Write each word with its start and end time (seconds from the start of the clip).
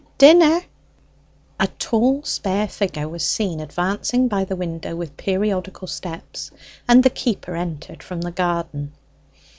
Dinner." 0.17 0.61
A 1.59 1.67
tall 1.77 2.23
spare 2.23 2.67
figure 2.67 3.07
was 3.07 3.23
seen 3.23 3.59
advancing 3.59 4.27
by 4.27 4.43
the 4.43 4.55
window 4.55 4.95
with 4.95 5.15
periodical 5.15 5.87
steps, 5.87 6.49
and 6.87 7.03
the 7.03 7.11
keeper 7.11 7.55
entered 7.55 8.01
from 8.01 8.21
the 8.21 8.31
garden. 8.31 8.93